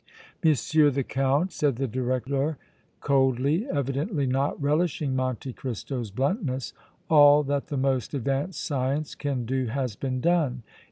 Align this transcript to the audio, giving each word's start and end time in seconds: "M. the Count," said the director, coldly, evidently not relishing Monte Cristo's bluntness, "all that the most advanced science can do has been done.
"M. 0.43 0.49
the 0.55 1.05
Count," 1.07 1.51
said 1.51 1.75
the 1.75 1.85
director, 1.87 2.57
coldly, 3.01 3.69
evidently 3.69 4.25
not 4.25 4.59
relishing 4.59 5.15
Monte 5.15 5.53
Cristo's 5.53 6.09
bluntness, 6.09 6.73
"all 7.07 7.43
that 7.43 7.67
the 7.67 7.77
most 7.77 8.15
advanced 8.15 8.63
science 8.63 9.13
can 9.13 9.45
do 9.45 9.67
has 9.67 9.95
been 9.95 10.19
done. 10.19 10.63